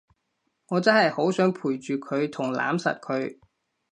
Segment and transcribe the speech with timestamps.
[0.69, 3.37] 我真係好想陪住佢同攬實佢